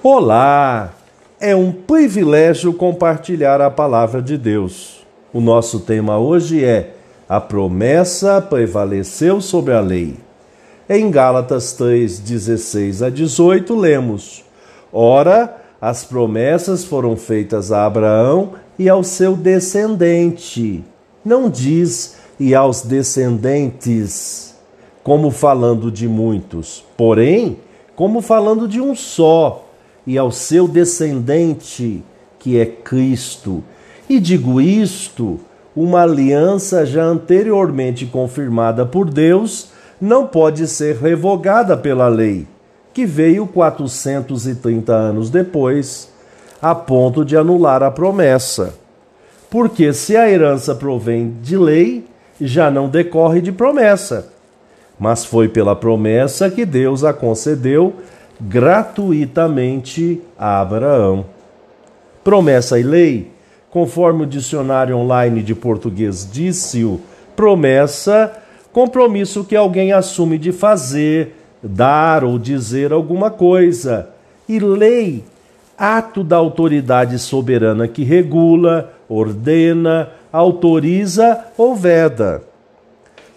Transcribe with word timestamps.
Olá! 0.00 0.94
É 1.40 1.56
um 1.56 1.72
privilégio 1.72 2.72
compartilhar 2.72 3.60
a 3.60 3.68
palavra 3.68 4.22
de 4.22 4.38
Deus. 4.38 5.04
O 5.32 5.40
nosso 5.40 5.80
tema 5.80 6.16
hoje 6.16 6.64
é 6.64 6.94
A 7.28 7.40
promessa 7.40 8.40
prevaleceu 8.40 9.40
sobre 9.40 9.74
a 9.74 9.80
lei. 9.80 10.14
Em 10.88 11.10
Gálatas 11.10 11.72
3, 11.72 12.20
16 12.20 13.02
a 13.02 13.10
18, 13.10 13.74
lemos: 13.74 14.44
Ora, 14.92 15.56
as 15.80 16.04
promessas 16.04 16.84
foram 16.84 17.16
feitas 17.16 17.72
a 17.72 17.84
Abraão 17.84 18.52
e 18.78 18.88
ao 18.88 19.02
seu 19.02 19.34
descendente. 19.34 20.84
Não 21.24 21.50
diz 21.50 22.18
e 22.38 22.54
aos 22.54 22.82
descendentes, 22.82 24.54
como 25.02 25.32
falando 25.32 25.90
de 25.90 26.06
muitos, 26.06 26.84
porém, 26.96 27.58
como 27.96 28.22
falando 28.22 28.68
de 28.68 28.80
um 28.80 28.94
só 28.94 29.64
e 30.08 30.16
ao 30.16 30.32
seu 30.32 30.66
descendente, 30.66 32.02
que 32.38 32.58
é 32.58 32.64
Cristo. 32.64 33.62
E 34.08 34.18
digo 34.18 34.58
isto, 34.58 35.38
uma 35.76 36.00
aliança 36.00 36.86
já 36.86 37.04
anteriormente 37.04 38.06
confirmada 38.06 38.86
por 38.86 39.10
Deus 39.10 39.68
não 40.00 40.26
pode 40.26 40.66
ser 40.66 40.96
revogada 40.96 41.76
pela 41.76 42.08
lei, 42.08 42.46
que 42.94 43.04
veio 43.04 43.46
430 43.46 44.94
anos 44.94 45.28
depois, 45.28 46.10
a 46.62 46.74
ponto 46.74 47.22
de 47.22 47.36
anular 47.36 47.82
a 47.82 47.90
promessa. 47.90 48.72
Porque 49.50 49.92
se 49.92 50.16
a 50.16 50.26
herança 50.26 50.74
provém 50.74 51.36
de 51.42 51.54
lei, 51.54 52.06
já 52.40 52.70
não 52.70 52.88
decorre 52.88 53.42
de 53.42 53.52
promessa. 53.52 54.32
Mas 54.98 55.26
foi 55.26 55.50
pela 55.50 55.76
promessa 55.76 56.48
que 56.48 56.64
Deus 56.64 57.04
a 57.04 57.12
concedeu 57.12 57.92
gratuitamente 58.40 60.20
a 60.38 60.60
Abraão. 60.60 61.26
Promessa 62.22 62.78
e 62.78 62.82
lei, 62.82 63.30
conforme 63.70 64.22
o 64.22 64.26
dicionário 64.26 64.96
online 64.96 65.42
de 65.42 65.54
português 65.54 66.28
disse-o, 66.30 67.00
promessa, 67.34 68.32
compromisso 68.72 69.44
que 69.44 69.56
alguém 69.56 69.92
assume 69.92 70.38
de 70.38 70.52
fazer, 70.52 71.36
dar 71.62 72.24
ou 72.24 72.38
dizer 72.38 72.92
alguma 72.92 73.30
coisa. 73.30 74.10
E 74.48 74.58
lei, 74.58 75.24
ato 75.76 76.24
da 76.24 76.36
autoridade 76.36 77.18
soberana 77.18 77.86
que 77.86 78.04
regula, 78.04 78.92
ordena, 79.08 80.10
autoriza 80.32 81.44
ou 81.56 81.74
veda. 81.74 82.42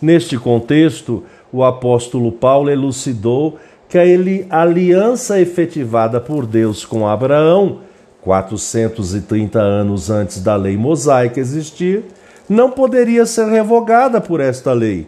Neste 0.00 0.38
contexto, 0.38 1.24
o 1.52 1.64
apóstolo 1.64 2.30
Paulo 2.30 2.70
elucidou 2.70 3.58
que 3.88 3.98
a 3.98 4.60
aliança 4.60 5.40
efetivada 5.40 6.20
por 6.20 6.46
Deus 6.46 6.84
com 6.84 7.06
Abraão, 7.06 7.80
430 8.22 9.60
anos 9.60 10.10
antes 10.10 10.42
da 10.42 10.56
lei 10.56 10.76
mosaica 10.76 11.38
existir, 11.38 12.04
não 12.48 12.70
poderia 12.70 13.24
ser 13.24 13.46
revogada 13.46 14.20
por 14.20 14.40
esta 14.40 14.72
lei. 14.72 15.06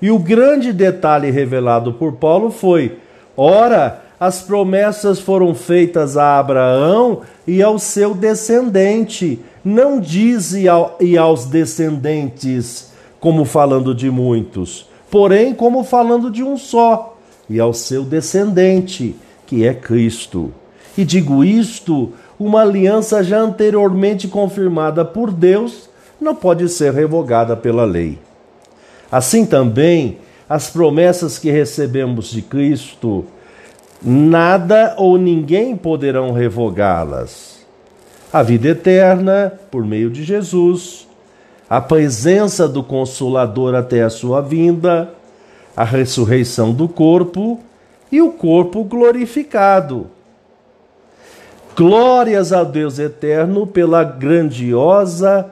E 0.00 0.10
o 0.10 0.18
grande 0.18 0.72
detalhe 0.72 1.30
revelado 1.30 1.92
por 1.94 2.12
Paulo 2.12 2.50
foi: 2.50 2.98
ora, 3.36 4.02
as 4.18 4.42
promessas 4.42 5.18
foram 5.18 5.54
feitas 5.54 6.16
a 6.16 6.38
Abraão 6.38 7.22
e 7.46 7.62
ao 7.62 7.78
seu 7.78 8.14
descendente, 8.14 9.40
não 9.64 9.98
diz 9.98 10.52
e, 10.52 10.66
e 11.00 11.18
aos 11.18 11.46
descendentes, 11.46 12.92
como 13.18 13.44
falando 13.44 13.94
de 13.94 14.10
muitos, 14.10 14.88
porém 15.10 15.52
como 15.54 15.82
falando 15.82 16.30
de 16.30 16.42
um 16.42 16.56
só 16.56 17.13
e 17.48 17.60
ao 17.60 17.72
seu 17.72 18.04
descendente, 18.04 19.14
que 19.46 19.66
é 19.66 19.74
Cristo. 19.74 20.52
E 20.96 21.04
digo 21.04 21.44
isto, 21.44 22.12
uma 22.38 22.62
aliança 22.62 23.22
já 23.22 23.38
anteriormente 23.38 24.28
confirmada 24.28 25.04
por 25.04 25.30
Deus 25.30 25.88
não 26.20 26.34
pode 26.34 26.68
ser 26.68 26.92
revogada 26.92 27.56
pela 27.56 27.84
lei. 27.84 28.18
Assim 29.10 29.44
também, 29.44 30.18
as 30.48 30.70
promessas 30.70 31.38
que 31.38 31.50
recebemos 31.50 32.30
de 32.30 32.42
Cristo, 32.42 33.24
nada 34.02 34.94
ou 34.98 35.16
ninguém 35.16 35.76
poderão 35.76 36.32
revogá-las. 36.32 37.64
A 38.32 38.42
vida 38.42 38.68
eterna, 38.68 39.52
por 39.70 39.84
meio 39.84 40.10
de 40.10 40.24
Jesus, 40.24 41.06
a 41.68 41.80
presença 41.80 42.68
do 42.68 42.82
Consolador 42.82 43.74
até 43.74 44.02
a 44.02 44.10
sua 44.10 44.40
vinda, 44.40 45.14
a 45.76 45.84
ressurreição 45.84 46.72
do 46.72 46.88
corpo 46.88 47.60
e 48.10 48.20
o 48.22 48.30
corpo 48.30 48.84
glorificado. 48.84 50.08
Glórias 51.76 52.52
ao 52.52 52.64
Deus 52.64 52.98
eterno 52.98 53.66
pela 53.66 54.04
grandiosa 54.04 55.50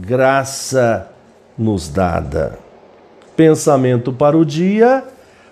graça 0.00 1.08
nos 1.56 1.88
dada. 1.88 2.58
Pensamento 3.36 4.12
para 4.12 4.36
o 4.36 4.44
dia. 4.44 5.04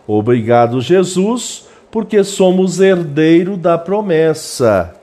Obrigado, 0.06 0.81
Jesus, 0.81 1.66
porque 1.91 2.25
somos 2.25 2.81
herdeiro 2.81 3.56
da 3.56 3.78
promessa. 3.78 4.94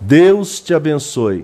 Deus 0.00 0.60
te 0.60 0.74
abençoe. 0.74 1.42